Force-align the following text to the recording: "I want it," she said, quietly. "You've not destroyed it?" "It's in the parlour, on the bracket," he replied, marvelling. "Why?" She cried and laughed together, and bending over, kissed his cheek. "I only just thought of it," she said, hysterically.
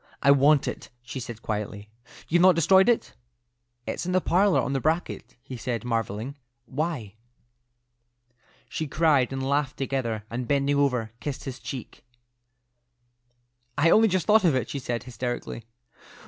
"I 0.23 0.31
want 0.31 0.67
it," 0.67 0.89
she 1.03 1.19
said, 1.19 1.43
quietly. 1.43 1.87
"You've 2.27 2.41
not 2.41 2.55
destroyed 2.55 2.89
it?" 2.89 3.13
"It's 3.85 4.03
in 4.03 4.13
the 4.13 4.19
parlour, 4.19 4.59
on 4.59 4.73
the 4.73 4.79
bracket," 4.81 5.35
he 5.43 5.53
replied, 5.53 5.85
marvelling. 5.85 6.33
"Why?" 6.65 7.13
She 8.67 8.87
cried 8.87 9.31
and 9.31 9.47
laughed 9.47 9.77
together, 9.77 10.23
and 10.27 10.47
bending 10.47 10.77
over, 10.77 11.11
kissed 11.19 11.43
his 11.43 11.59
cheek. 11.59 12.03
"I 13.77 13.91
only 13.91 14.07
just 14.07 14.25
thought 14.25 14.43
of 14.43 14.55
it," 14.55 14.71
she 14.71 14.79
said, 14.79 15.03
hysterically. 15.03 15.65